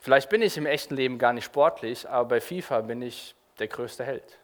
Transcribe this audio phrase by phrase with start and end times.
[0.00, 3.68] Vielleicht bin ich im echten Leben gar nicht sportlich, aber bei FIFA bin ich der
[3.68, 4.38] größte Held.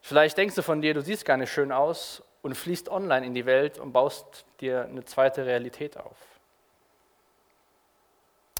[0.00, 3.34] Vielleicht denkst du von dir, du siehst gar nicht schön aus und fließt online in
[3.34, 6.16] die Welt und baust dir eine zweite Realität auf.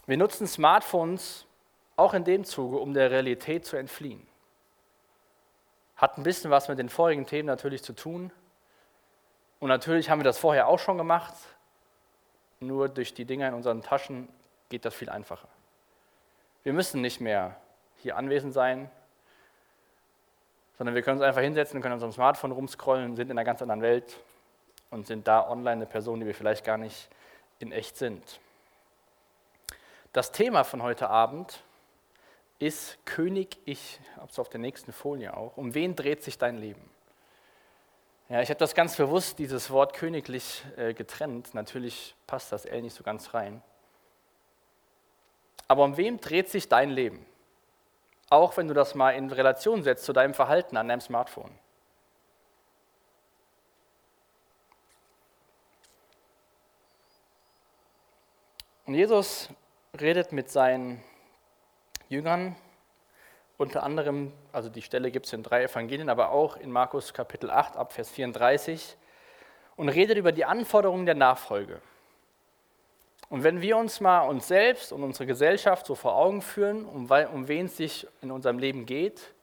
[0.06, 1.46] Wir nutzen Smartphones
[1.96, 4.26] auch in dem Zuge, um der Realität zu entfliehen.
[5.96, 8.30] Hat ein bisschen was mit den vorigen Themen natürlich zu tun.
[9.60, 11.34] Und natürlich haben wir das vorher auch schon gemacht,
[12.60, 14.28] nur durch die Dinger in unseren Taschen
[14.68, 15.48] geht das viel einfacher.
[16.62, 17.56] Wir müssen nicht mehr
[18.02, 18.90] hier anwesend sein,
[20.78, 23.82] sondern wir können uns einfach hinsetzen, können unserem Smartphone rumscrollen, sind in einer ganz anderen
[23.82, 24.18] Welt
[24.90, 27.08] und sind da online eine Person, die wir vielleicht gar nicht
[27.58, 28.40] in echt sind.
[30.12, 31.62] Das Thema von heute Abend
[32.58, 35.56] ist König Ich, habe es auf der nächsten Folie auch.
[35.56, 36.95] Um wen dreht sich dein Leben?
[38.28, 41.54] Ja, ich habe das ganz bewusst, dieses Wort königlich äh, getrennt.
[41.54, 43.62] Natürlich passt das L nicht so ganz rein.
[45.68, 47.24] Aber um wem dreht sich dein Leben?
[48.28, 51.56] Auch wenn du das mal in Relation setzt zu deinem Verhalten an deinem Smartphone.
[58.86, 59.50] Und Jesus
[60.00, 61.00] redet mit seinen
[62.08, 62.56] Jüngern,
[63.58, 67.50] unter anderem, also die Stelle gibt es in drei Evangelien, aber auch in Markus Kapitel
[67.50, 68.96] 8 ab Vers 34
[69.76, 71.80] und redet über die Anforderungen der Nachfolge.
[73.28, 77.10] Und wenn wir uns mal uns selbst und unsere Gesellschaft so vor Augen führen, um,
[77.10, 79.34] um wen es sich in unserem Leben geht,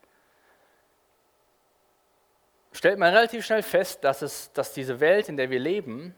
[2.71, 6.15] stellt man relativ schnell fest, dass, es, dass diese Welt, in der wir leben,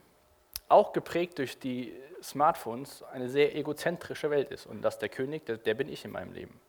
[0.67, 4.65] auch geprägt durch die Smartphones, eine sehr egozentrische Welt ist.
[4.65, 6.59] Und dass der König, der, der bin ich in meinem Leben.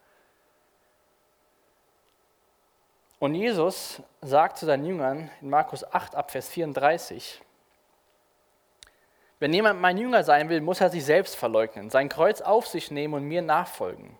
[3.19, 7.41] Und Jesus sagt zu seinen Jüngern in Markus 8 ab Vers 34,
[9.39, 12.91] wenn jemand mein Jünger sein will, muss er sich selbst verleugnen, sein Kreuz auf sich
[12.91, 14.17] nehmen und mir nachfolgen.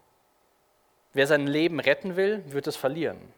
[1.13, 3.33] Wer sein Leben retten will, wird es verlieren.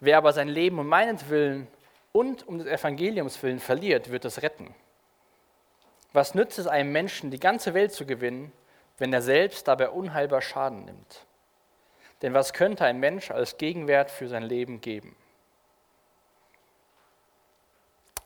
[0.00, 1.68] Wer aber sein Leben um meinetwillen
[2.12, 4.74] und um des Evangeliums willen verliert, wird es retten.
[6.14, 8.52] Was nützt es einem Menschen, die ganze Welt zu gewinnen,
[8.98, 11.26] wenn er selbst dabei unheilbar Schaden nimmt?
[12.22, 15.16] Denn was könnte ein Mensch als Gegenwert für sein Leben geben?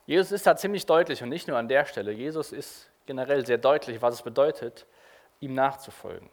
[0.04, 2.12] Jesus ist da ziemlich deutlich und nicht nur an der Stelle.
[2.12, 4.86] Jesus ist generell sehr deutlich, was es bedeutet,
[5.40, 6.30] ihm nachzufolgen.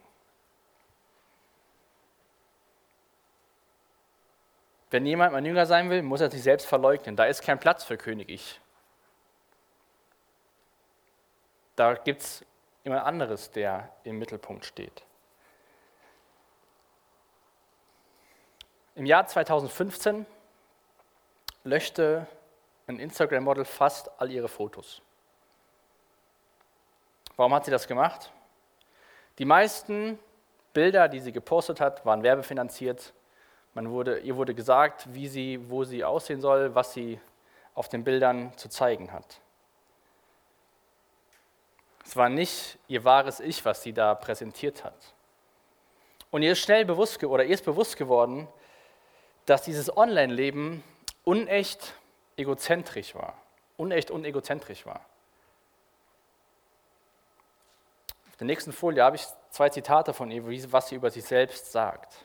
[4.90, 7.16] Wenn jemand mein Jünger sein will, muss er sich selbst verleugnen.
[7.16, 8.60] Da ist kein Platz für König Ich.
[11.74, 12.44] Da gibt es
[12.84, 15.02] jemand anderes, der im Mittelpunkt steht.
[18.96, 20.24] Im Jahr 2015
[21.64, 22.28] löschte
[22.86, 25.02] ein Instagram-Model fast all ihre Fotos.
[27.36, 28.30] Warum hat sie das gemacht?
[29.38, 30.16] Die meisten
[30.72, 33.12] Bilder, die sie gepostet hat, waren werbefinanziert.
[33.72, 37.18] Man wurde, ihr wurde gesagt, wie sie, wo sie aussehen soll, was sie
[37.74, 39.40] auf den Bildern zu zeigen hat.
[42.04, 45.14] Es war nicht ihr wahres Ich, was sie da präsentiert hat.
[46.30, 48.46] Und ihr ist schnell bewusst oder ihr ist bewusst geworden,
[49.46, 50.82] dass dieses Online-Leben
[51.24, 51.94] unecht
[52.36, 53.34] egozentrisch war.
[53.76, 55.00] Unecht und egozentrisch war.
[58.28, 61.72] Auf der nächsten Folie habe ich zwei Zitate von ihr, was sie über sich selbst
[61.72, 62.24] sagt.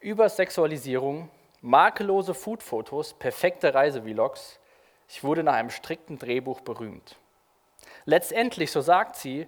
[0.00, 1.30] Über Sexualisierung,
[1.60, 4.58] makellose Foodfotos, perfekte Reisevlogs.
[5.08, 7.16] Ich wurde nach einem strikten Drehbuch berühmt.
[8.04, 9.46] Letztendlich, so sagt sie,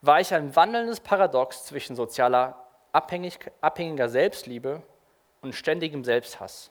[0.00, 4.82] war ich ein wandelndes Paradox zwischen sozialer abhängig, abhängiger Selbstliebe
[5.42, 6.70] und ständigem Selbsthass.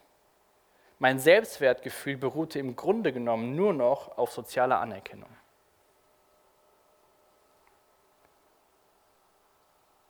[0.98, 5.30] Mein Selbstwertgefühl beruhte im Grunde genommen nur noch auf sozialer Anerkennung.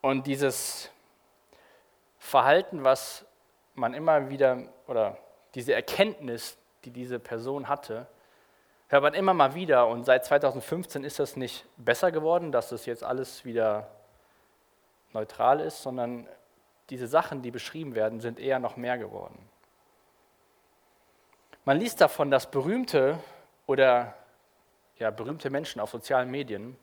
[0.01, 0.89] Und dieses
[2.17, 3.25] Verhalten, was
[3.75, 5.17] man immer wieder, oder
[5.55, 8.07] diese Erkenntnis, die diese Person hatte,
[8.87, 9.87] hört man immer mal wieder.
[9.87, 13.89] Und seit 2015 ist das nicht besser geworden, dass das jetzt alles wieder
[15.13, 16.27] neutral ist, sondern
[16.91, 19.39] diese Sachen, die beschrieben werden, sind eher noch mehr geworden.
[21.63, 23.17] Man liest davon, dass berühmte
[23.65, 24.13] oder
[24.97, 26.77] ja, berühmte Menschen auf sozialen Medien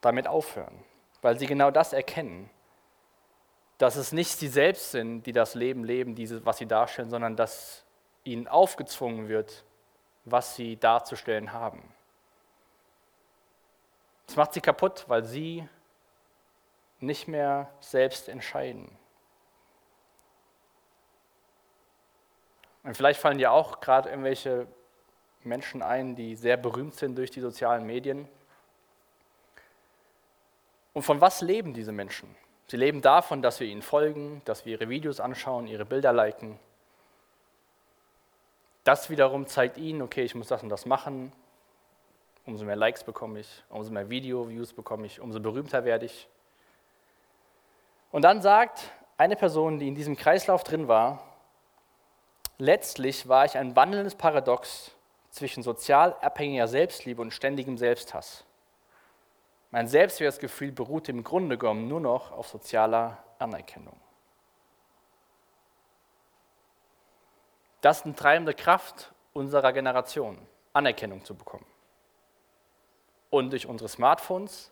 [0.00, 0.84] damit aufhören,
[1.22, 2.48] weil sie genau das erkennen,
[3.78, 7.34] dass es nicht sie selbst sind, die das Leben leben, diese, was sie darstellen, sondern
[7.34, 7.84] dass
[8.22, 9.64] ihnen aufgezwungen wird,
[10.24, 11.82] was sie darzustellen haben.
[14.28, 15.68] Das macht sie kaputt, weil sie
[17.00, 18.96] nicht mehr selbst entscheiden.
[22.84, 24.66] Und vielleicht fallen dir auch gerade irgendwelche
[25.44, 28.28] Menschen ein, die sehr berühmt sind durch die sozialen Medien.
[30.92, 32.34] Und von was leben diese Menschen?
[32.66, 36.58] Sie leben davon, dass wir ihnen folgen, dass wir ihre Videos anschauen, ihre Bilder liken.
[38.84, 41.32] Das wiederum zeigt ihnen, okay, ich muss das und das machen.
[42.44, 46.28] Umso mehr Likes bekomme ich, umso mehr Video-Views bekomme ich, umso berühmter werde ich.
[48.10, 51.31] Und dann sagt eine Person, die in diesem Kreislauf drin war,
[52.62, 54.92] letztlich war ich ein wandelndes Paradox
[55.30, 58.44] zwischen sozial abhängiger Selbstliebe und ständigem Selbsthass.
[59.72, 63.98] Mein Selbstwertgefühl beruht im Grunde genommen nur noch auf sozialer Anerkennung.
[67.80, 70.38] Das ist eine treibende Kraft unserer Generation,
[70.72, 71.66] Anerkennung zu bekommen.
[73.30, 74.70] Und durch unsere Smartphones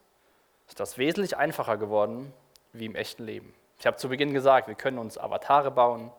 [0.69, 2.33] ist das wesentlich einfacher geworden
[2.73, 3.53] wie im echten Leben.
[3.81, 6.13] Ich habe zu Beginn gesagt, wir können uns Avatare bauen,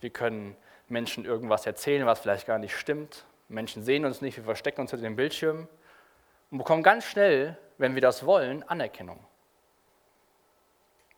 [0.00, 0.56] wir können
[0.92, 3.24] Menschen irgendwas erzählen, was vielleicht gar nicht stimmt.
[3.48, 5.66] Menschen sehen uns nicht, wir verstecken uns hinter den Bildschirmen
[6.50, 9.18] und bekommen ganz schnell, wenn wir das wollen, Anerkennung.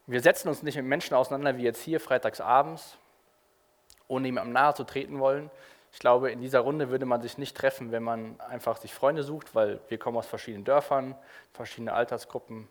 [0.07, 2.99] Wir setzen uns nicht mit Menschen auseinander wie jetzt hier freitags abends,
[4.07, 5.51] ohne ihm am nahe zu treten wollen.
[5.93, 9.23] Ich glaube, in dieser Runde würde man sich nicht treffen, wenn man einfach sich Freunde
[9.23, 11.17] sucht, weil wir kommen aus verschiedenen Dörfern,
[11.53, 12.69] verschiedene Altersgruppen,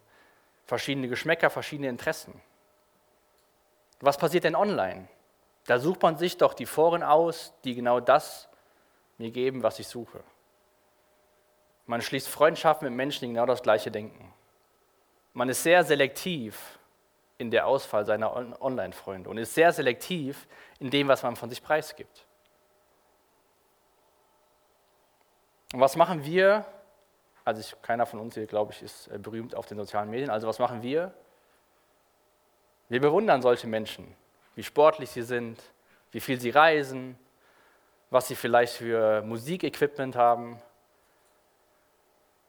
[0.66, 2.40] verschiedene Geschmäcker, verschiedene Interessen.
[4.00, 5.08] Was passiert denn online?
[5.66, 8.50] Da sucht man sich doch die Foren aus, die genau das
[9.18, 10.22] mir geben, was ich suche.
[11.86, 14.34] Man schließt Freundschaften mit Menschen, die genau das Gleiche denken.
[15.34, 16.80] Man ist sehr selektiv
[17.38, 20.48] in der Auswahl seiner Online-Freunde und ist sehr selektiv
[20.80, 22.26] in dem, was man von sich preisgibt.
[25.74, 26.66] Und was machen wir?
[27.44, 30.30] Also ich, keiner von uns hier, glaube ich, ist äh, berühmt auf den sozialen Medien.
[30.30, 31.14] Also was machen wir?
[32.90, 34.16] Wir bewundern solche Menschen,
[34.56, 35.60] wie sportlich sie sind,
[36.12, 37.18] wie viel sie reisen,
[38.10, 40.62] was sie vielleicht für Musikequipment haben,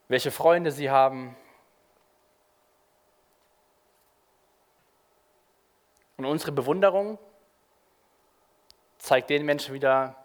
[0.08, 1.34] welche Freunde sie haben.
[6.16, 7.18] Und unsere Bewunderung
[8.98, 10.16] zeigt den Menschen wieder,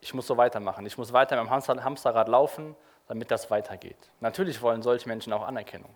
[0.00, 2.76] ich muss so weitermachen, ich muss weiter mit dem Hamsterrad laufen,
[3.06, 3.96] damit das weitergeht.
[4.20, 5.94] Natürlich wollen solche Menschen auch Anerkennung.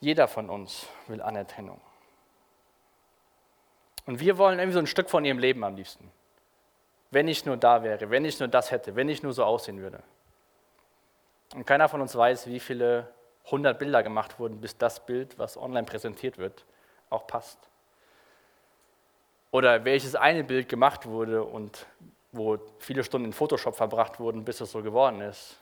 [0.00, 1.80] Jeder von uns will Anerkennung.
[4.08, 6.10] Und wir wollen irgendwie so ein Stück von ihrem Leben am liebsten.
[7.10, 9.82] Wenn ich nur da wäre, wenn ich nur das hätte, wenn ich nur so aussehen
[9.82, 10.02] würde.
[11.54, 13.12] Und keiner von uns weiß, wie viele
[13.50, 16.64] hundert Bilder gemacht wurden, bis das Bild, was online präsentiert wird,
[17.10, 17.58] auch passt.
[19.50, 21.84] Oder welches eine Bild gemacht wurde und
[22.32, 25.58] wo viele Stunden in Photoshop verbracht wurden, bis es so geworden ist,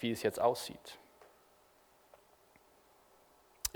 [0.00, 0.98] wie es jetzt aussieht.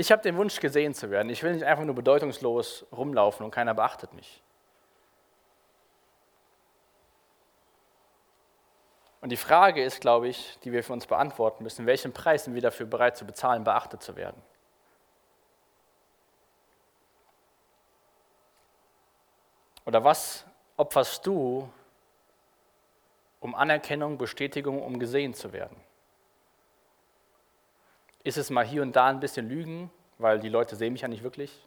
[0.00, 1.28] Ich habe den Wunsch, gesehen zu werden.
[1.28, 4.44] Ich will nicht einfach nur bedeutungslos rumlaufen und keiner beachtet mich.
[9.20, 12.54] Und die Frage ist, glaube ich, die wir für uns beantworten müssen, welchen Preis sind
[12.54, 14.40] wir dafür bereit zu bezahlen, beachtet zu werden?
[19.84, 20.46] Oder was
[20.76, 21.68] opferst du,
[23.40, 25.87] um Anerkennung, Bestätigung, um gesehen zu werden?
[28.24, 31.08] Ist es mal hier und da ein bisschen Lügen, weil die Leute sehen mich ja
[31.08, 31.64] nicht wirklich?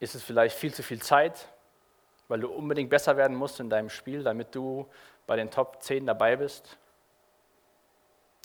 [0.00, 1.48] Ist es vielleicht viel zu viel Zeit,
[2.28, 4.86] weil du unbedingt besser werden musst in deinem Spiel, damit du
[5.26, 6.76] bei den Top 10 dabei bist?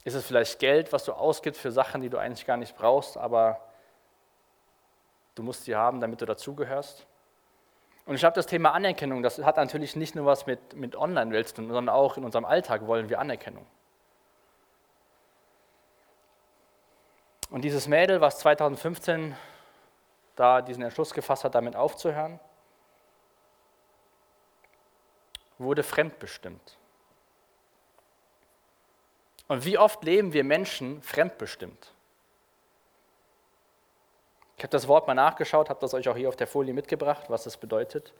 [0.03, 3.17] Ist es vielleicht Geld, was du ausgibst für Sachen, die du eigentlich gar nicht brauchst,
[3.17, 3.59] aber
[5.35, 7.05] du musst sie haben, damit du dazugehörst?
[8.05, 11.49] Und ich glaube, das Thema Anerkennung, das hat natürlich nicht nur was mit, mit Online-Welt
[11.49, 13.65] zu tun, sondern auch in unserem Alltag wollen wir Anerkennung.
[17.51, 19.35] Und dieses Mädel, was 2015
[20.37, 22.39] da diesen Entschluss gefasst hat, damit aufzuhören,
[25.57, 26.77] wurde fremdbestimmt.
[29.49, 31.93] Und wie oft leben wir Menschen fremdbestimmt?
[34.55, 37.25] Ich habe das Wort mal nachgeschaut, habe das euch auch hier auf der Folie mitgebracht,
[37.29, 38.13] was das bedeutet.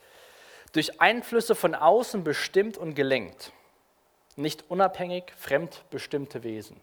[0.73, 3.53] Durch Einflüsse von außen bestimmt und gelenkt,
[4.35, 6.81] nicht unabhängig fremdbestimmte Wesen.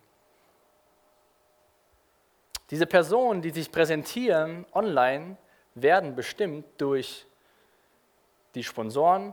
[2.71, 5.37] Diese Personen, die sich präsentieren online,
[5.75, 7.27] werden bestimmt durch
[8.55, 9.33] die Sponsoren,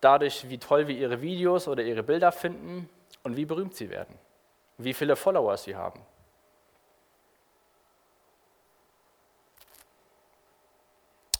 [0.00, 2.88] dadurch, wie toll wir ihre Videos oder ihre Bilder finden
[3.22, 4.18] und wie berühmt sie werden,
[4.78, 6.00] wie viele Follower sie haben.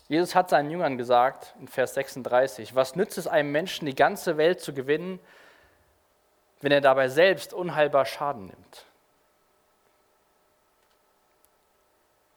[0.08, 4.36] Jesus hat seinen Jüngern gesagt in Vers 36, was nützt es einem Menschen, die ganze
[4.36, 5.18] Welt zu gewinnen,
[6.60, 8.86] wenn er dabei selbst unheilbar Schaden nimmt?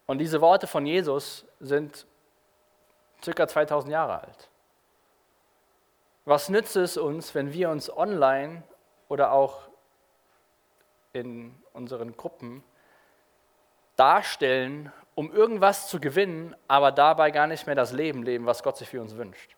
[0.08, 2.08] Und diese Worte von Jesus sind
[3.24, 4.50] circa 2000 Jahre alt.
[6.26, 8.64] Was nützt es uns, wenn wir uns online
[9.10, 9.70] oder auch
[11.14, 12.64] in unseren Gruppen
[13.96, 18.78] darstellen, um irgendwas zu gewinnen, aber dabei gar nicht mehr das Leben leben, was Gott
[18.78, 19.56] sich für uns wünscht.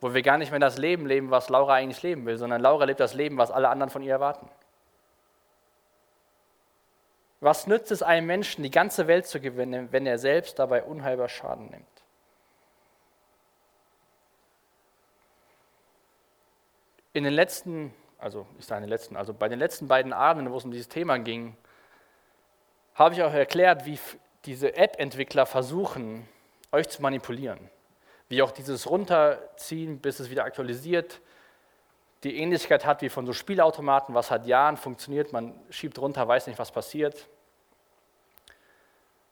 [0.00, 2.84] Wo wir gar nicht mehr das Leben leben, was Laura eigentlich leben will, sondern Laura
[2.84, 4.48] lebt das Leben, was alle anderen von ihr erwarten.
[7.42, 11.28] Was nützt es einem Menschen, die ganze Welt zu gewinnen, wenn er selbst dabei unheilbar
[11.28, 11.84] Schaden nimmt?
[17.12, 20.52] In den letzten, also ich sage in den letzten, also bei den letzten beiden Abenden,
[20.52, 21.56] wo es um dieses Thema ging,
[22.94, 23.98] habe ich auch erklärt, wie
[24.44, 26.28] diese App-Entwickler versuchen,
[26.70, 27.58] euch zu manipulieren.
[28.28, 31.20] Wie auch dieses Runterziehen, bis es wieder aktualisiert,
[32.22, 36.46] die Ähnlichkeit hat wie von so Spielautomaten, was seit Jahren funktioniert, man schiebt runter, weiß
[36.46, 37.28] nicht, was passiert.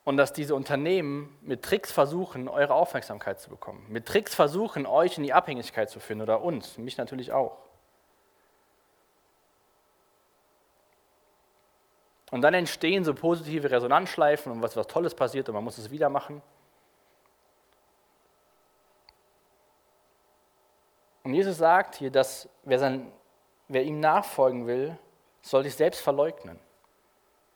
[0.04, 3.84] Und dass diese Unternehmen mit Tricks versuchen, eure Aufmerksamkeit zu bekommen.
[3.88, 7.58] Mit Tricks versuchen, euch in die Abhängigkeit zu führen oder uns, mich natürlich auch.
[12.30, 15.90] Und dann entstehen so positive Resonanzschleifen und was, was Tolles passiert und man muss es
[15.90, 16.40] wieder machen.
[21.24, 23.12] Und Jesus sagt hier, dass wer, sein,
[23.68, 24.96] wer ihm nachfolgen will,
[25.42, 26.58] soll sich selbst verleugnen.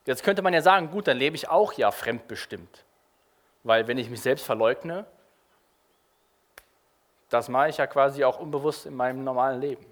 [0.06, 2.84] Jetzt könnte man ja sagen, gut, dann lebe ich auch ja fremdbestimmt.
[3.62, 5.06] Weil wenn ich mich selbst verleugne,
[7.30, 9.86] das mache ich ja quasi auch unbewusst in meinem normalen Leben.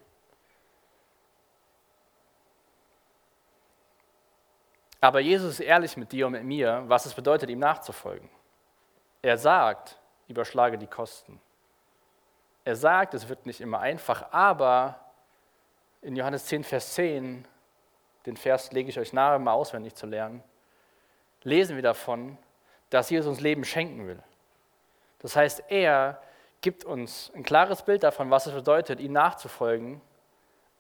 [5.01, 8.29] Aber Jesus ist ehrlich mit dir und mit mir, was es bedeutet, ihm nachzufolgen.
[9.21, 11.41] Er sagt, überschlage die Kosten.
[12.65, 15.01] Er sagt, es wird nicht immer einfach, aber
[16.03, 17.49] in Johannes 10, Vers 10,
[18.27, 20.43] den Vers lege ich euch nahe, mal auswendig zu lernen,
[21.43, 22.39] lesen wir davon,
[22.91, 24.23] dass Jesus uns Leben schenken will.
[25.21, 26.21] Das heißt, er
[26.61, 30.01] gibt uns ein klares Bild davon, was es bedeutet, ihm nachzufolgen,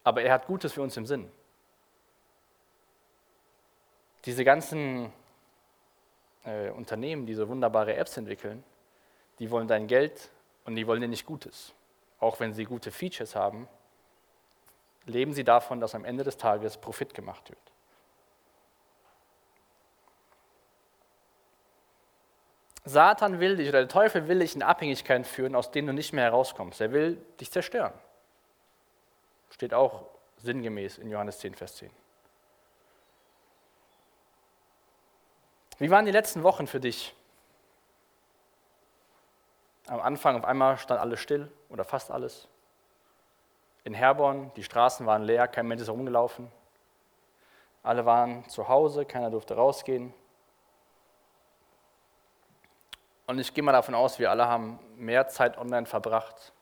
[0.05, 1.31] aber er hat Gutes für uns im Sinn.
[4.25, 5.13] Diese ganzen
[6.45, 8.63] äh, Unternehmen, die so wunderbare Apps entwickeln,
[9.39, 10.31] die wollen dein Geld
[10.65, 11.73] und die wollen dir nicht Gutes.
[12.21, 13.69] Auch wenn sie gute Features haben,
[15.07, 17.59] leben sie davon, dass am Ende des Tages Profit gemacht wird.
[22.85, 26.13] Satan will dich oder der Teufel will dich in Abhängigkeiten führen, aus denen du nicht
[26.13, 26.81] mehr herauskommst.
[26.81, 27.93] Er will dich zerstören.
[29.51, 30.07] Steht auch
[30.39, 31.91] sinngemäß in Johannes 10, Vers 10.
[35.79, 37.15] Wie waren die letzten Wochen für dich?
[39.87, 42.49] Am Anfang auf einmal stand alles still oder fast alles.
[43.85, 46.51] In Herborn, die Straßen waren leer, kein Mensch ist herumgelaufen.
[47.83, 50.15] Alle waren zu Hause, keiner durfte rausgehen.
[53.27, 56.53] Und ich gehe mal davon aus, wir alle haben mehr Zeit online verbracht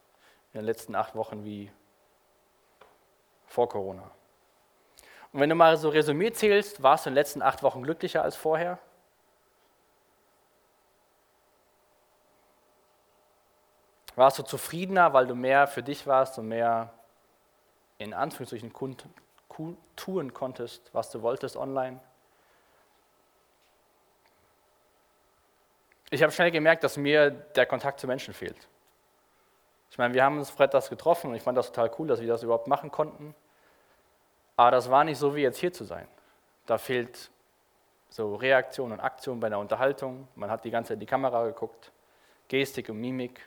[0.53, 1.71] in den letzten acht Wochen wie
[3.47, 4.11] vor Corona.
[5.33, 8.23] Und wenn du mal so Resümee zählst, warst du in den letzten acht Wochen glücklicher
[8.23, 8.79] als vorher?
[14.17, 16.93] Warst du zufriedener, weil du mehr für dich warst und mehr
[18.01, 18.73] in Anführungszeichen
[19.95, 22.01] tun konntest, was du wolltest online?
[26.11, 28.69] Ich habe schnell gemerkt, dass mir der Kontakt zu Menschen fehlt.
[29.91, 32.27] Ich meine, wir haben uns freitags getroffen und ich fand das total cool, dass wir
[32.27, 33.35] das überhaupt machen konnten.
[34.57, 36.09] Aber das war nicht so, wie jetzt hier zu sein.
[36.67, 37.31] Da fehlt
[38.09, 40.27] so Reaktion und Aktion bei der Unterhaltung.
[40.37, 41.93] Man hat die ganze Zeit in die Kamera geguckt,
[42.49, 43.41] Gestik und Mimik.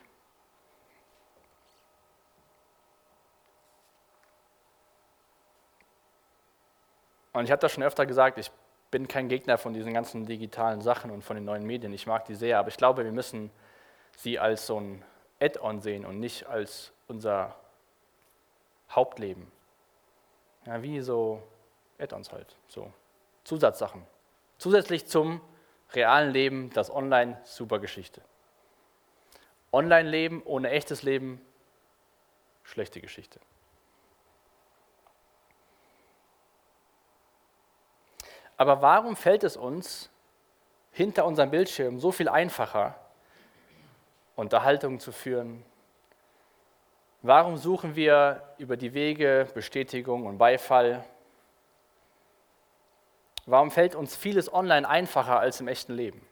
[7.34, 8.52] Und ich habe das schon öfter gesagt, ich
[8.92, 11.92] bin kein Gegner von diesen ganzen digitalen Sachen und von den neuen Medien.
[11.94, 13.50] Ich mag die sehr, aber ich glaube, wir müssen
[14.18, 15.04] sie als so ein
[15.40, 17.56] Add-on sehen und nicht als unser
[18.92, 19.52] Hauptleben.
[20.66, 21.42] Ja, wie so
[21.98, 22.94] Add-ons halt, so
[23.44, 24.06] Zusatzsachen.
[24.60, 25.42] Zusätzlich zum
[25.94, 28.22] realen Leben, das Online, super Geschichte.
[29.72, 31.42] Online-Leben ohne echtes Leben,
[32.64, 33.40] schlechte Geschichte.
[38.58, 40.10] Aber warum fällt es uns
[40.92, 42.96] hinter unserem Bildschirm so viel einfacher,
[44.36, 45.66] Unterhaltungen zu führen?
[47.22, 51.04] Warum suchen wir über die Wege Bestätigung und Beifall?
[53.46, 56.26] Warum fällt uns vieles online einfacher als im echten Leben?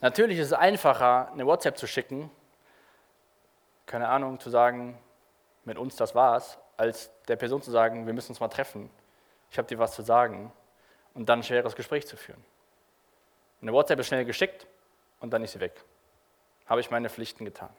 [0.00, 2.28] Natürlich ist es einfacher, eine WhatsApp zu schicken,
[3.86, 4.98] keine Ahnung, zu sagen,
[5.64, 8.90] mit uns das war's, als der Person zu sagen, wir müssen uns mal treffen,
[9.50, 10.52] ich habe dir was zu sagen
[11.14, 12.42] und dann ein schweres Gespräch zu führen.
[13.60, 14.66] Eine WhatsApp ist schnell geschickt
[15.20, 15.84] und dann ist sie weg.
[16.66, 17.70] Habe ich meine Pflichten getan.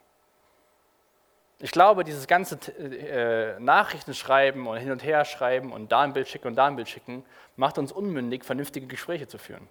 [1.59, 6.27] Ich glaube, dieses ganze äh, Nachrichtenschreiben und hin und her schreiben und da ein Bild
[6.27, 9.69] schicken und da ein Bild schicken, macht uns unmündig, vernünftige Gespräche zu führen.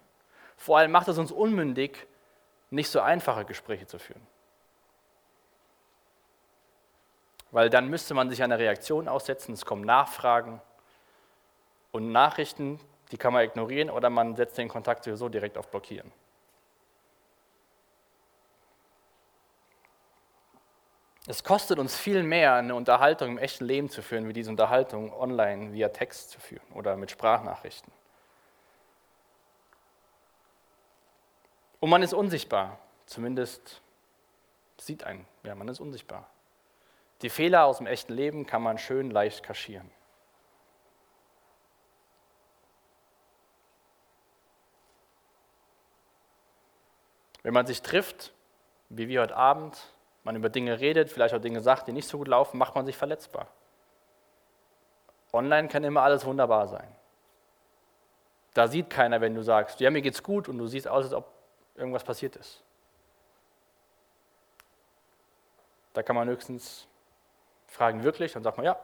[0.57, 2.07] Vor allem macht es uns unmündig,
[2.69, 4.25] nicht so einfache Gespräche zu führen.
[7.53, 10.59] Weil dann müsste man sich einer Reaktion aussetzen, es kommen Nachfragen
[11.91, 12.79] und Nachrichten,
[13.11, 16.11] die kann man ignorieren oder man setzt den Kontakt sowieso direkt auf Blockieren.
[21.27, 25.13] Es kostet uns viel mehr, eine Unterhaltung im echten Leben zu führen, wie diese Unterhaltung
[25.13, 27.93] online via Text zu führen oder mit Sprachnachrichten.
[31.79, 33.79] Und man ist unsichtbar, zumindest
[34.79, 36.27] sieht einen, ja, man ist unsichtbar.
[37.23, 39.89] Die Fehler aus dem echten Leben kann man schön leicht kaschieren.
[47.41, 48.33] Wenn man sich trifft,
[48.89, 52.17] wie wir heute Abend, man über Dinge redet, vielleicht auch Dinge sagt, die nicht so
[52.17, 53.47] gut laufen, macht man sich verletzbar.
[55.31, 56.93] Online kann immer alles wunderbar sein.
[58.53, 61.13] Da sieht keiner, wenn du sagst, ja, mir geht's gut und du siehst aus, als
[61.13, 61.31] ob
[61.75, 62.61] irgendwas passiert ist.
[65.93, 66.87] Da kann man höchstens
[67.73, 68.33] fragen, wirklich?
[68.33, 68.79] Dann sagt man ja.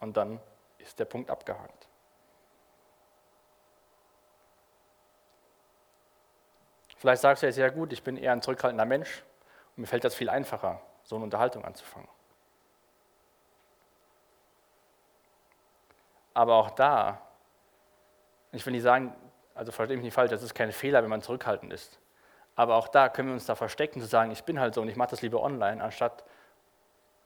[0.00, 0.40] Und dann
[0.78, 1.88] ist der Punkt abgehakt.
[6.96, 9.22] Vielleicht sagst du ja gut, ich bin eher ein zurückhaltender Mensch
[9.76, 12.08] und mir fällt das viel einfacher, so eine Unterhaltung anzufangen.
[16.34, 17.20] Aber auch da,
[18.50, 19.14] ich will nicht sagen,
[19.54, 22.00] also verstehe mich nicht falsch, das ist kein Fehler, wenn man zurückhaltend ist.
[22.56, 24.88] Aber auch da können wir uns da verstecken, zu sagen, ich bin halt so und
[24.88, 26.24] ich mache das lieber online, anstatt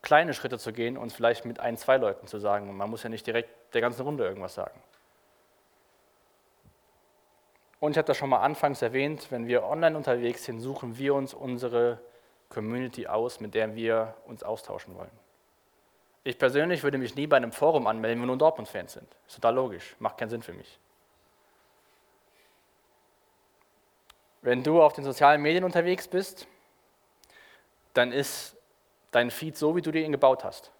[0.03, 2.75] kleine Schritte zu gehen und vielleicht mit ein, zwei Leuten zu sagen.
[2.77, 4.79] Man muss ja nicht direkt der ganzen Runde irgendwas sagen.
[7.79, 11.15] Und ich habe das schon mal anfangs erwähnt, wenn wir online unterwegs sind, suchen wir
[11.15, 11.99] uns unsere
[12.49, 15.11] Community aus, mit der wir uns austauschen wollen.
[16.23, 19.07] Ich persönlich würde mich nie bei einem Forum anmelden, wenn nur Dortmund-Fans sind.
[19.27, 20.79] Ist total logisch, macht keinen Sinn für mich.
[24.41, 26.47] Wenn du auf den sozialen Medien unterwegs bist,
[27.93, 28.55] dann ist
[29.13, 30.71] dein Feed so, wie du dir ihn gebaut hast.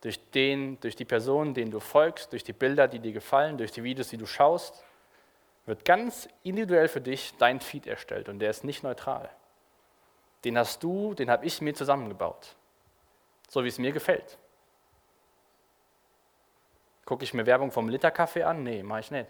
[0.00, 3.70] Durch, den, durch die Person, denen du folgst, durch die Bilder, die dir gefallen, durch
[3.70, 4.82] die Videos, die du schaust,
[5.66, 9.28] wird ganz individuell für dich dein Feed erstellt und der ist nicht neutral.
[10.44, 12.56] Den hast du, den habe ich mir zusammengebaut,
[13.48, 14.38] so wie es mir gefällt.
[17.04, 18.62] Gucke ich mir Werbung vom Literkaffee an?
[18.62, 19.28] Nee, mache ich nicht.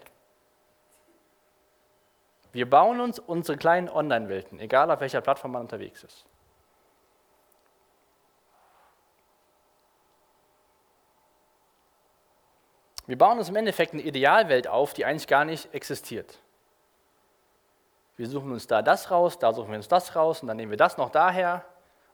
[2.53, 6.25] Wir bauen uns unsere kleinen Online-Welten, egal auf welcher Plattform man unterwegs ist.
[13.07, 16.39] Wir bauen uns im Endeffekt eine Idealwelt auf, die eigentlich gar nicht existiert.
[18.17, 20.71] Wir suchen uns da das raus, da suchen wir uns das raus und dann nehmen
[20.71, 21.65] wir das noch daher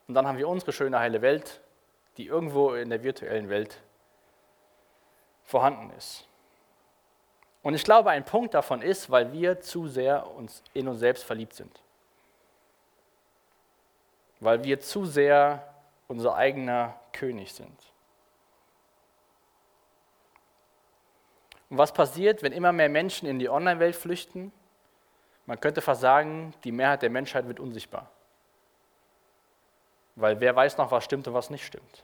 [0.08, 1.60] und dann haben wir unsere schöne heile Welt,
[2.16, 3.82] die irgendwo in der virtuellen Welt
[5.44, 6.28] vorhanden ist.
[7.62, 11.26] Und ich glaube, ein Punkt davon ist, weil wir zu sehr uns in uns selbst
[11.26, 11.82] verliebt sind.
[14.40, 15.68] Weil wir zu sehr
[16.08, 17.78] unser eigener König sind.
[21.70, 24.52] Und was passiert, wenn immer mehr Menschen in die Online-Welt flüchten?
[25.46, 28.10] Man könnte fast sagen, die Mehrheit der Menschheit wird unsichtbar.
[30.16, 32.04] Weil wer weiß noch, was stimmt und was nicht stimmt.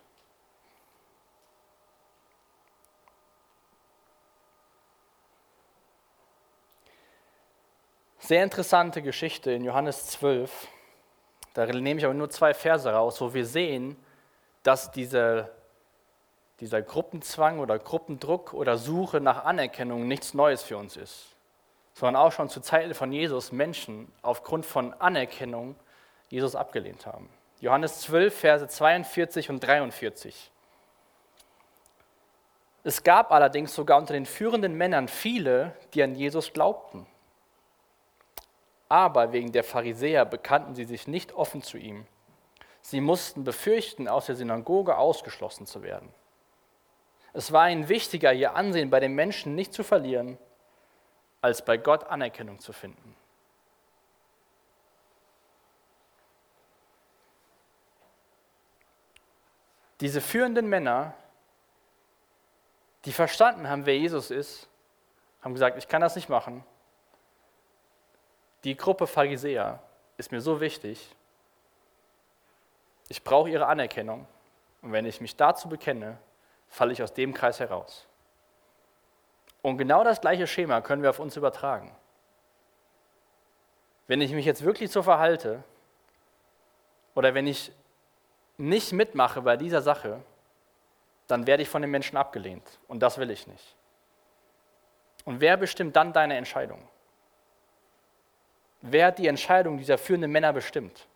[8.19, 10.67] Sehr interessante Geschichte in Johannes 12.
[11.53, 13.97] Da nehme ich aber nur zwei Verse raus, wo wir sehen,
[14.63, 15.51] dass diese
[16.59, 21.35] dieser Gruppenzwang oder Gruppendruck oder Suche nach Anerkennung nichts Neues für uns ist,
[21.93, 25.75] sondern auch schon zu Zeiten von Jesus Menschen aufgrund von Anerkennung
[26.29, 27.29] Jesus abgelehnt haben.
[27.59, 30.51] Johannes 12, Verse 42 und 43.
[32.83, 37.05] Es gab allerdings sogar unter den führenden Männern viele, die an Jesus glaubten.
[38.89, 42.05] Aber wegen der Pharisäer bekannten sie sich nicht offen zu ihm.
[42.81, 46.13] Sie mussten befürchten, aus der Synagoge ausgeschlossen zu werden.
[47.33, 50.37] Es war ihnen wichtiger, ihr Ansehen bei den Menschen nicht zu verlieren,
[51.41, 53.15] als bei Gott Anerkennung zu finden.
[59.99, 61.13] Diese führenden Männer,
[63.05, 64.67] die verstanden haben, wer Jesus ist,
[65.41, 66.63] haben gesagt, ich kann das nicht machen.
[68.63, 69.81] Die Gruppe Pharisäer
[70.17, 71.15] ist mir so wichtig.
[73.09, 74.27] Ich brauche ihre Anerkennung.
[74.81, 76.17] Und wenn ich mich dazu bekenne,
[76.73, 78.07] falle ich aus dem Kreis heraus.
[79.61, 81.95] Und genau das gleiche Schema können wir auf uns übertragen.
[84.07, 85.63] Wenn ich mich jetzt wirklich so verhalte
[87.13, 87.71] oder wenn ich
[88.57, 90.19] nicht mitmache bei dieser Sache,
[91.27, 92.79] dann werde ich von den Menschen abgelehnt.
[92.87, 93.75] Und das will ich nicht.
[95.25, 96.87] Und wer bestimmt dann deine Entscheidung?
[98.81, 101.07] Wer hat die Entscheidung dieser führenden Männer bestimmt?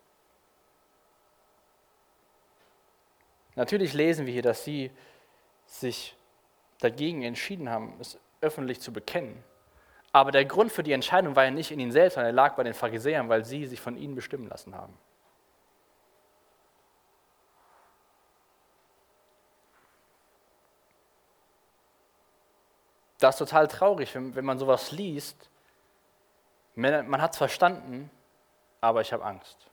[3.56, 4.92] Natürlich lesen wir hier, dass sie
[5.68, 6.16] sich
[6.80, 9.44] dagegen entschieden haben, es öffentlich zu bekennen.
[10.12, 12.56] Aber der Grund für die Entscheidung war ja nicht in ihnen selbst, sondern er lag
[12.56, 14.96] bei den Pharisäern, weil sie sich von ihnen bestimmen lassen haben.
[23.20, 25.50] Das ist total traurig, wenn, wenn man sowas liest.
[26.76, 28.10] Man hat es verstanden,
[28.80, 29.67] aber ich habe Angst.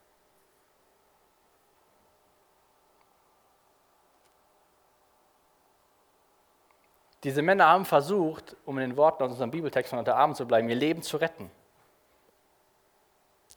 [7.25, 10.45] Diese Männer haben versucht, um in den Worten aus unserem Bibeltext von heute Abend zu
[10.45, 11.49] bleiben, ihr Leben zu retten.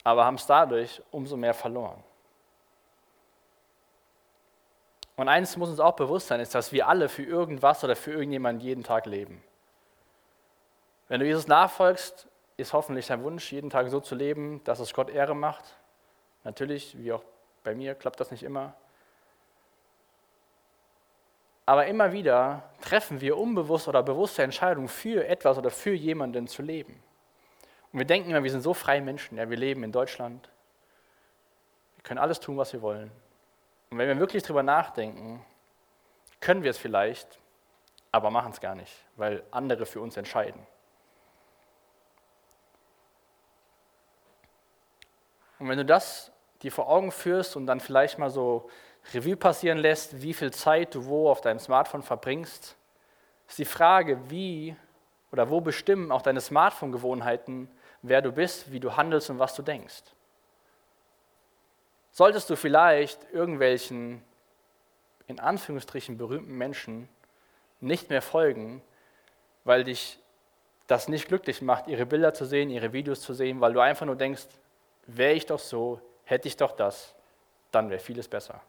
[0.03, 2.03] Aber haben es dadurch umso mehr verloren.
[5.15, 8.09] Und eines muss uns auch bewusst sein, ist, dass wir alle für irgendwas oder für
[8.09, 9.43] irgendjemanden jeden Tag leben.
[11.07, 12.27] Wenn du Jesus nachfolgst,
[12.57, 15.75] ist hoffentlich dein Wunsch, jeden Tag so zu leben, dass es Gott Ehre macht.
[16.43, 17.23] Natürlich, wie auch
[17.63, 18.73] bei mir, klappt das nicht immer.
[21.69, 26.63] Aber immer wieder treffen wir unbewusst oder bewusste Entscheidungen für etwas oder für jemanden zu
[26.63, 26.99] leben.
[27.93, 29.37] Und wir denken immer, wir sind so freie Menschen.
[29.37, 30.49] Ja, wir leben in Deutschland.
[31.95, 33.11] Wir können alles tun, was wir wollen.
[33.91, 35.45] Und wenn wir wirklich darüber nachdenken,
[36.39, 37.39] können wir es vielleicht,
[38.11, 40.65] aber machen es gar nicht, weil andere für uns entscheiden.
[45.59, 46.31] Und wenn du das
[46.63, 48.71] dir vor Augen führst und dann vielleicht mal so
[49.13, 52.75] Revue passieren lässt, wie viel Zeit du wo auf deinem Smartphone verbringst,
[53.47, 54.75] ist die Frage, wie
[55.31, 57.69] oder wo bestimmen auch deine Smartphone-Gewohnheiten,
[58.01, 60.03] wer du bist, wie du handelst und was du denkst.
[62.11, 64.23] Solltest du vielleicht irgendwelchen,
[65.27, 67.07] in Anführungsstrichen, berühmten Menschen
[67.79, 68.81] nicht mehr folgen,
[69.63, 70.19] weil dich
[70.87, 74.07] das nicht glücklich macht, ihre Bilder zu sehen, ihre Videos zu sehen, weil du einfach
[74.07, 74.47] nur denkst,
[75.05, 77.13] wäre ich doch so, hätte ich doch das,
[77.71, 78.61] dann wäre vieles besser.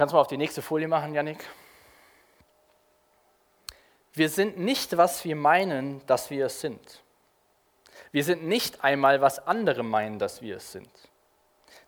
[0.00, 1.46] Kannst du mal auf die nächste Folie machen, Yannick?
[4.14, 7.02] Wir sind nicht, was wir meinen, dass wir es sind.
[8.10, 10.90] Wir sind nicht einmal, was andere meinen, dass wir es sind.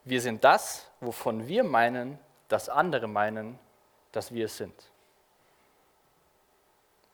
[0.04, 3.58] Wir sind das, wovon wir meinen, dass andere meinen,
[4.12, 4.74] dass wir es sind.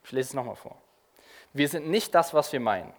[0.03, 0.75] Ich lese es nochmal vor.
[1.53, 2.93] Wir sind nicht das, was wir meinen,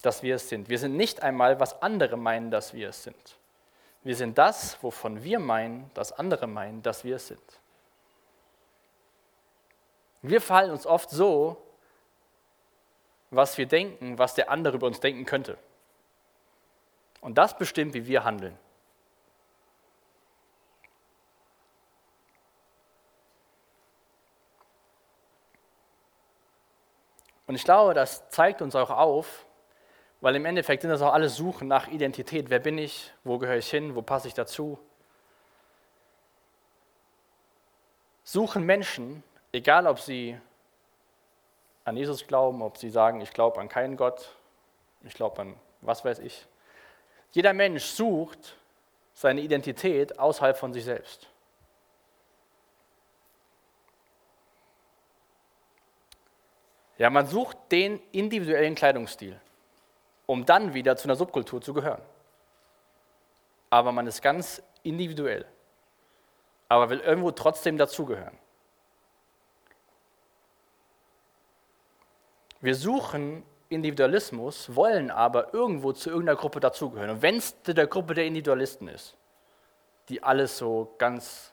[0.00, 0.68] dass wir es sind.
[0.68, 3.39] Wir sind nicht einmal, was andere meinen, dass wir es sind.
[4.02, 7.60] Wir sind das, wovon wir meinen, dass andere meinen, dass wir es sind.
[10.22, 11.62] Wir verhalten uns oft so,
[13.30, 15.58] was wir denken, was der andere über uns denken könnte.
[17.20, 18.58] Und das bestimmt, wie wir handeln.
[27.46, 29.44] Und ich glaube, das zeigt uns auch auf,
[30.20, 32.50] weil im Endeffekt sind das auch alle Suchen nach Identität.
[32.50, 33.12] Wer bin ich?
[33.24, 33.94] Wo gehöre ich hin?
[33.94, 34.78] Wo passe ich dazu?
[38.22, 40.38] Suchen Menschen, egal ob sie
[41.84, 44.36] an Jesus glauben, ob sie sagen, ich glaube an keinen Gott,
[45.02, 46.46] ich glaube an was weiß ich.
[47.32, 48.56] Jeder Mensch sucht
[49.14, 51.28] seine Identität außerhalb von sich selbst.
[56.98, 59.40] Ja, man sucht den individuellen Kleidungsstil
[60.30, 62.00] um dann wieder zu einer Subkultur zu gehören.
[63.68, 65.44] Aber man ist ganz individuell,
[66.68, 68.38] aber will irgendwo trotzdem dazugehören.
[72.60, 77.10] Wir suchen Individualismus, wollen aber irgendwo zu irgendeiner Gruppe dazugehören.
[77.10, 79.16] Und wenn es der Gruppe der Individualisten ist,
[80.08, 81.52] die alles so ganz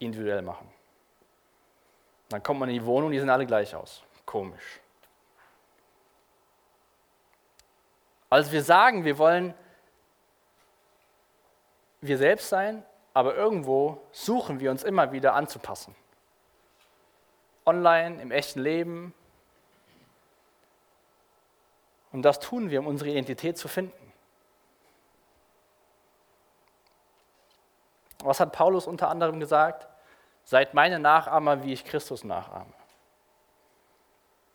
[0.00, 0.68] individuell machen,
[2.30, 4.02] dann kommt man in die Wohnung, die sehen alle gleich aus.
[4.26, 4.80] Komisch.
[8.34, 9.54] Also wir sagen, wir wollen
[12.00, 15.94] wir selbst sein, aber irgendwo suchen wir uns immer wieder anzupassen.
[17.64, 19.14] Online, im echten Leben.
[22.10, 24.12] Und das tun wir, um unsere Identität zu finden.
[28.18, 29.86] Was hat Paulus unter anderem gesagt?
[30.42, 32.72] Seid meine Nachahmer, wie ich Christus nachahme.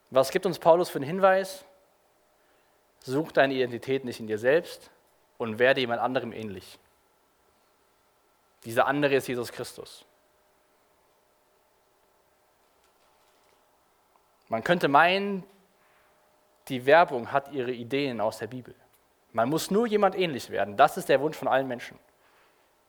[0.10, 1.64] Was gibt uns Paulus für einen Hinweis?
[3.02, 4.92] Such deine Identität nicht in dir selbst
[5.38, 6.78] und werde jemand anderem ähnlich.
[8.66, 10.06] Dieser andere ist Jesus Christus.
[14.50, 15.44] Man könnte meinen,
[16.68, 18.76] die Werbung hat ihre Ideen aus der Bibel.
[19.32, 20.76] Man muss nur jemand ähnlich werden.
[20.76, 21.98] Das ist der Wunsch von allen Menschen.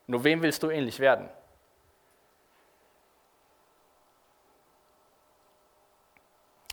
[0.06, 1.28] Nur wem willst du ähnlich werden?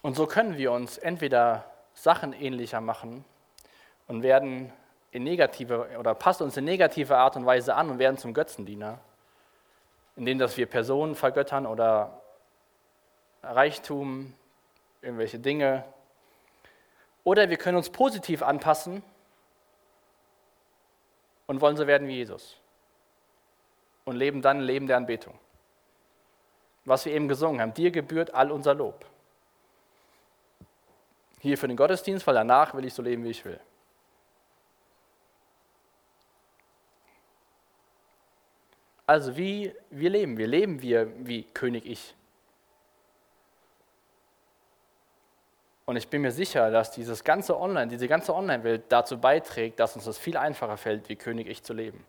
[0.01, 1.65] Und so können wir uns entweder
[1.97, 3.25] Sachen ähnlicher machen
[4.07, 4.71] und werden
[5.11, 8.99] in negative oder passen uns in negative Art und Weise an und werden zum Götzendiener,
[10.15, 12.21] indem dass wir Personen vergöttern oder
[13.41, 14.33] Reichtum,
[15.01, 15.85] irgendwelche Dinge.
[17.23, 19.01] Oder wir können uns positiv anpassen
[21.47, 22.57] und wollen so werden wie Jesus
[24.05, 25.33] und leben dann ein Leben der Anbetung.
[26.85, 29.03] Was wir eben gesungen haben, dir gebührt all unser Lob.
[31.39, 33.59] Hier für den Gottesdienst, weil danach will ich so leben, wie ich will.
[39.05, 40.47] Also wie, wie leben wir?
[40.47, 42.13] Leben wir wie König Ich?
[45.85, 49.95] Und ich bin mir sicher, dass dieses ganze Online, diese ganze Online-Welt dazu beiträgt, dass
[49.95, 52.05] uns das viel einfacher fällt, wie König Ich zu leben.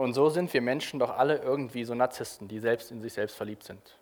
[0.00, 3.36] Und so sind wir Menschen doch alle irgendwie so Narzissten, die selbst in sich selbst
[3.36, 3.98] verliebt sind.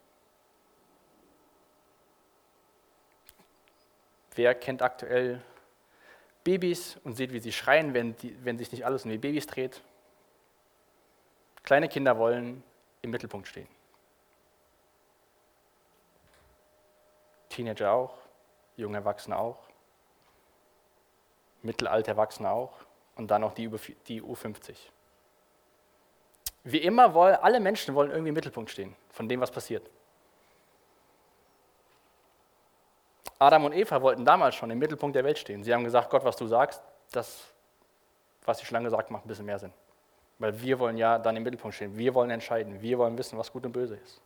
[4.36, 5.42] Wer kennt aktuell
[6.44, 9.48] Babys und sieht, wie sie schreien, wenn, die, wenn sich nicht alles um die Babys
[9.48, 9.82] dreht?
[11.64, 12.62] Kleine Kinder wollen
[13.02, 13.66] im Mittelpunkt stehen.
[17.48, 18.14] Teenager auch,
[18.76, 19.58] junge Erwachsene auch,
[21.62, 23.68] mittelalte Erwachsene auch und dann auch die,
[24.06, 24.76] die U50.
[26.64, 29.88] Wie immer wollen alle Menschen wollen irgendwie im Mittelpunkt stehen von dem, was passiert.
[33.38, 35.62] Adam und Eva wollten damals schon im Mittelpunkt der Welt stehen.
[35.62, 37.52] Sie haben gesagt, Gott, was du sagst, das,
[38.44, 39.72] was die Schlange sagt, macht ein bisschen mehr Sinn.
[40.38, 41.96] Weil wir wollen ja dann im Mittelpunkt stehen.
[41.96, 42.80] Wir wollen entscheiden.
[42.80, 44.20] Wir wollen wissen, was gut und böse ist.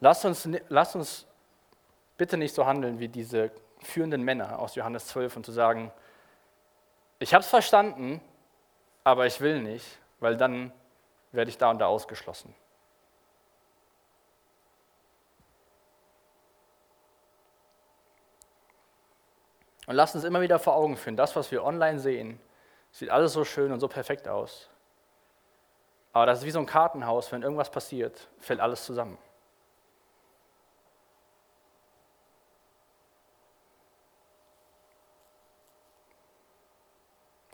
[0.00, 1.26] Lasst uns, lasst uns
[2.16, 3.50] bitte nicht so handeln wie diese
[3.80, 5.92] führenden Männer aus Johannes 12 und zu sagen,
[7.18, 8.20] ich habe es verstanden,
[9.04, 9.86] aber ich will nicht,
[10.20, 10.72] weil dann
[11.32, 12.54] werde ich da und da ausgeschlossen.
[19.86, 22.38] Und lasst uns immer wieder vor Augen führen, das, was wir online sehen,
[22.90, 24.68] sieht alles so schön und so perfekt aus.
[26.12, 29.16] Aber das ist wie so ein Kartenhaus, wenn irgendwas passiert, fällt alles zusammen.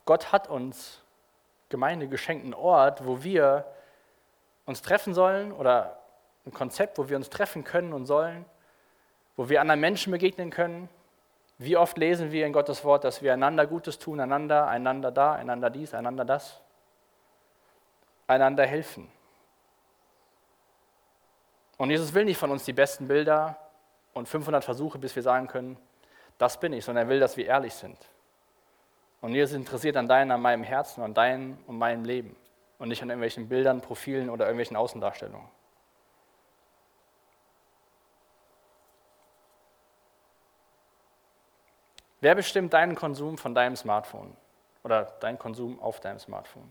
[0.04, 1.02] Gott hat uns
[1.68, 3.66] Gemeinde geschenkt, einen Ort, wo wir
[4.66, 5.98] uns treffen sollen oder
[6.46, 8.44] ein Konzept, wo wir uns treffen können und sollen,
[9.36, 10.88] wo wir anderen Menschen begegnen können.
[11.58, 15.34] Wie oft lesen wir in Gottes Wort, dass wir einander Gutes tun, einander, einander da,
[15.34, 16.60] einander dies, einander das,
[18.26, 19.10] einander helfen.
[21.76, 23.56] Und Jesus will nicht von uns die besten Bilder
[24.12, 25.76] und 500 Versuche, bis wir sagen können,
[26.38, 27.98] das bin ich, sondern er will, dass wir ehrlich sind.
[29.24, 32.36] Und mir ist interessiert an deinem, an meinem Herzen, an deinem und meinem Leben
[32.78, 35.48] und nicht an irgendwelchen Bildern, Profilen oder irgendwelchen Außendarstellungen.
[42.20, 44.36] Wer bestimmt deinen Konsum von deinem Smartphone
[44.82, 46.70] oder deinen Konsum auf deinem Smartphone?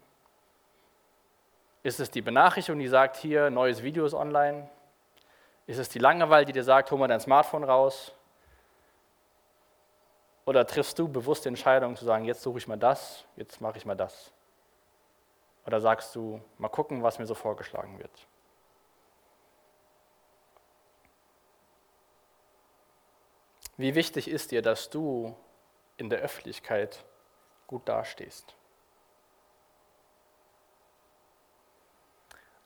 [1.81, 4.69] Ist es die Benachrichtigung, die sagt, hier, neues Video ist online?
[5.65, 8.13] Ist es die Langeweile, die dir sagt, hol mal dein Smartphone raus?
[10.45, 13.77] Oder triffst du bewusst die Entscheidung zu sagen, jetzt suche ich mal das, jetzt mache
[13.77, 14.31] ich mal das?
[15.65, 18.27] Oder sagst du, mal gucken, was mir so vorgeschlagen wird?
[23.77, 25.35] Wie wichtig ist dir, dass du
[25.97, 27.03] in der Öffentlichkeit
[27.67, 28.55] gut dastehst?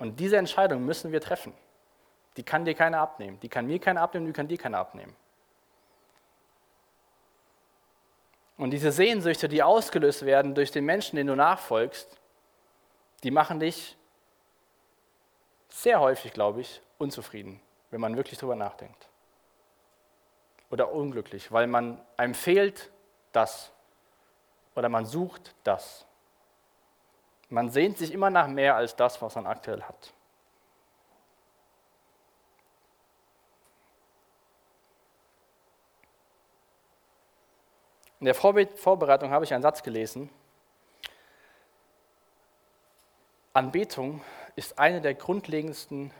[0.00, 1.54] Und diese Entscheidung müssen wir treffen.
[2.36, 3.38] Die kann dir keiner abnehmen.
[3.38, 5.14] Die kann mir keiner abnehmen, die kann dir keiner abnehmen.
[8.56, 12.18] Und diese Sehnsüchte, die ausgelöst werden durch den Menschen, den du nachfolgst,
[13.22, 13.96] die machen dich
[15.68, 19.08] sehr häufig, glaube ich, unzufrieden, wenn man wirklich darüber nachdenkt.
[20.70, 22.90] Oder unglücklich, weil man einem fehlt
[23.32, 23.72] das
[24.74, 26.06] oder man sucht das.
[27.48, 30.12] Man sehnt sich immer nach mehr als das, was man aktuell hat.
[38.20, 40.28] In der Vorbereitung habe ich einen Satz gelesen.
[43.52, 44.20] Anbetung
[44.58, 46.10] ist eine der grundlegendsten,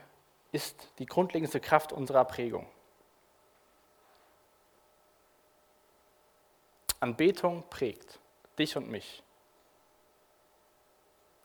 [0.52, 2.68] ist die grundlegendste Kraft unserer Prägung.
[7.00, 8.20] Anbetung prägt
[8.56, 9.24] dich und mich.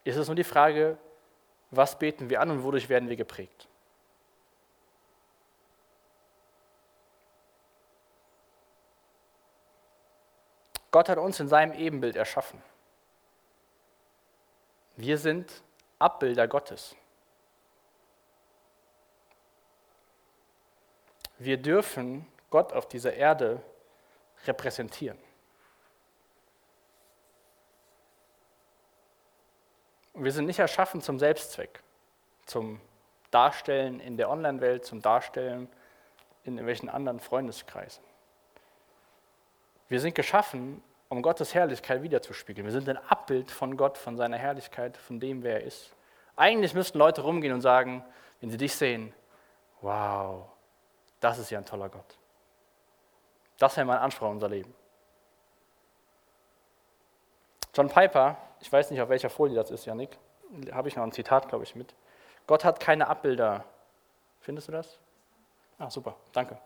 [0.04, 1.00] Es ist nur die Frage,
[1.72, 3.68] was beten wir an und wodurch werden wir geprägt.
[10.92, 12.62] Gott hat uns in seinem Ebenbild erschaffen.
[14.96, 15.64] Wir sind
[16.04, 16.96] Abbilder Gottes.
[21.40, 23.62] Wir dürfen Gott auf dieser Erde
[24.46, 25.18] repräsentieren.
[30.14, 31.82] wir sind nicht erschaffen zum Selbstzweck,
[32.46, 32.80] zum
[33.32, 35.68] Darstellen in der Online-Welt, zum Darstellen
[36.44, 38.04] in irgendwelchen anderen Freundeskreisen.
[39.88, 42.66] Wir sind geschaffen, um Gottes Herrlichkeit wiederzuspiegeln.
[42.66, 45.94] Wir sind ein Abbild von Gott, von seiner Herrlichkeit, von dem, wer er ist.
[46.36, 48.04] Eigentlich müssten Leute rumgehen und sagen,
[48.42, 49.14] wenn sie dich sehen,
[49.82, 50.46] wow,
[51.20, 52.18] das ist ja ein toller Gott.
[53.60, 54.74] Das wäre mein Anspruch in unser Leben.
[57.74, 60.18] John Piper, ich weiß nicht, auf welcher Folie das ist, Janik,
[60.72, 61.94] habe ich noch ein Zitat, glaube ich, mit.
[62.46, 63.66] Gott hat keine Abbilder.
[64.42, 65.00] Findest du das?
[65.80, 66.58] Ah, super, danke.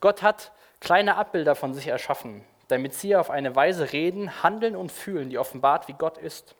[0.00, 4.90] Gott hat kleine Abbilder von sich erschaffen, damit sie auf eine Weise reden, handeln und
[4.90, 6.54] fühlen, die offenbart, wie Gott ist.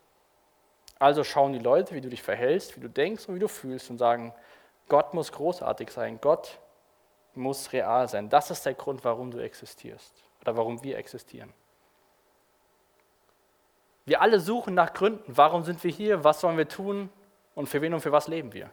[0.99, 3.91] Also schauen die Leute, wie du dich verhältst, wie du denkst und wie du fühlst
[3.91, 4.35] und sagen,
[4.89, 6.59] Gott muss großartig sein, Gott
[7.35, 8.29] muss real sein.
[8.29, 11.53] Das ist der Grund, warum du existierst oder warum wir existieren.
[14.07, 15.37] Wir alle suchen nach Gründen.
[15.37, 16.25] Warum sind wir hier?
[16.25, 17.11] Was sollen wir tun?
[17.55, 18.71] Und für wen und für was leben wir?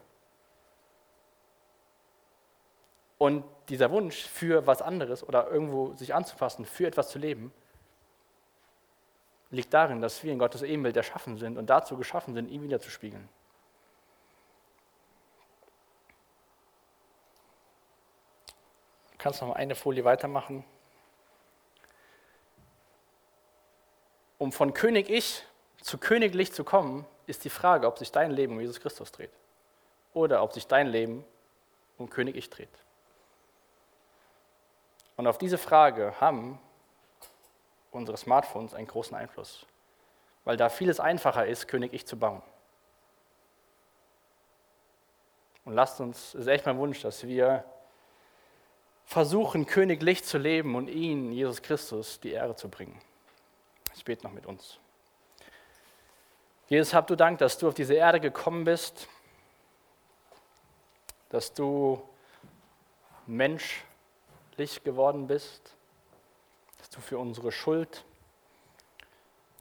[3.17, 7.53] Und dieser Wunsch für was anderes oder irgendwo sich anzupassen, für etwas zu leben,
[9.49, 13.29] liegt darin, dass wir in Gottes Ebenbild erschaffen sind und dazu geschaffen sind, ihn wiederzuspiegeln.
[19.11, 20.65] Du kannst noch eine Folie weitermachen.
[24.37, 25.45] Um von König Ich
[25.79, 29.31] zu königlich zu kommen, ist die Frage, ob sich dein Leben um Jesus Christus dreht
[30.13, 31.23] oder ob sich dein Leben
[31.97, 32.67] um König Ich dreht.
[35.21, 36.57] Und auf diese Frage haben
[37.91, 39.67] unsere Smartphones einen großen Einfluss,
[40.45, 42.41] weil da vieles einfacher ist, König Ich zu bauen.
[45.63, 47.63] Und lasst uns, es ist echt mein Wunsch, dass wir
[49.05, 52.99] versuchen, königlich zu leben und ihn, Jesus Christus, die Ehre zu bringen.
[53.93, 54.79] Ich bete noch mit uns.
[56.67, 59.07] Jesus, hab du Dank, dass du auf diese Erde gekommen bist,
[61.29, 62.01] dass du
[63.27, 63.83] Mensch
[64.57, 65.75] Licht geworden bist,
[66.77, 68.03] dass du für unsere Schuld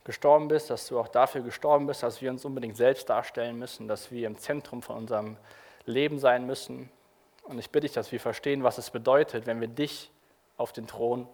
[0.04, 3.88] gestorben bist, dass du auch dafür gestorben bist, dass wir uns unbedingt selbst darstellen müssen,
[3.88, 5.36] dass wir im Zentrum von unserem
[5.84, 6.90] Leben sein müssen.
[7.44, 10.10] Und ich bitte dich, dass wir verstehen, was es bedeutet, wenn wir dich
[10.56, 11.28] auf den Thron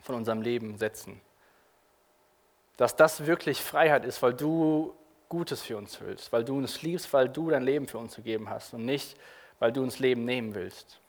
[0.00, 1.20] von unserem Leben setzen.
[2.76, 4.94] Dass das wirklich Freiheit ist, weil du
[5.28, 8.48] Gutes für uns willst, weil du uns liebst, weil du dein Leben für uns gegeben
[8.48, 9.16] hast und nicht,
[9.58, 11.00] weil du uns Leben nehmen willst.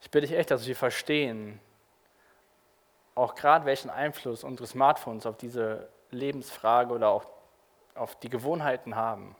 [0.00, 1.60] Ich bitte dich echt, dass wir verstehen,
[3.14, 7.26] auch gerade welchen Einfluss unsere Smartphones auf diese Lebensfrage oder auch
[7.94, 9.34] auf die Gewohnheiten haben.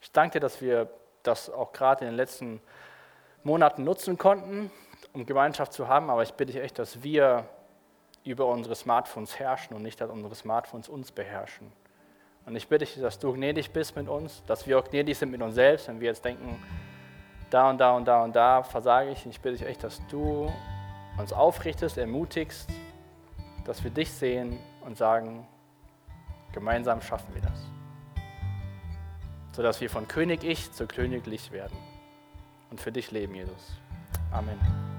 [0.00, 0.88] Ich danke dir, dass wir
[1.22, 2.60] das auch gerade in den letzten
[3.42, 4.70] Monaten nutzen konnten,
[5.12, 7.46] um Gemeinschaft zu haben, aber ich bitte dich echt, dass wir
[8.24, 11.72] über unsere Smartphones herrschen und nicht, dass unsere Smartphones uns beherrschen.
[12.46, 15.30] Und ich bitte dich, dass du gnädig bist mit uns, dass wir auch gnädig sind
[15.30, 16.62] mit uns selbst, wenn wir jetzt denken,
[17.50, 19.24] da und da und da und da versage ich.
[19.24, 20.50] Und ich bitte dich echt, dass du
[21.18, 22.70] uns aufrichtest, ermutigst,
[23.64, 25.46] dass wir dich sehen und sagen,
[26.52, 27.66] gemeinsam schaffen wir das.
[29.52, 31.76] Sodass wir von König Ich zu Königlich werden
[32.70, 33.72] und für dich leben, Jesus.
[34.32, 34.89] Amen.